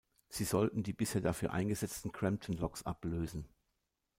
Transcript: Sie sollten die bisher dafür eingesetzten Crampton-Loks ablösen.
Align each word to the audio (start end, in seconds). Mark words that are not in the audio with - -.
Sie 0.29 0.45
sollten 0.45 0.81
die 0.81 0.93
bisher 0.93 1.21
dafür 1.21 1.53
eingesetzten 1.53 2.11
Crampton-Loks 2.11 2.81
ablösen. 2.87 3.47